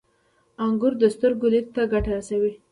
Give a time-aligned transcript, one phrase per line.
[0.65, 2.53] •انګور د سترګو لید ته ګټه رسوي.